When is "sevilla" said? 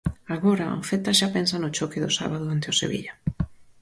2.81-3.13